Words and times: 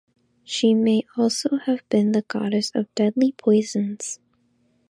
She 0.43 0.73
may 0.73 1.03
also 1.15 1.57
have 1.65 1.87
been 1.89 2.11
the 2.11 2.23
goddess 2.23 2.71
of 2.73 2.91
deadly 2.95 3.33
poisons. 3.33 4.17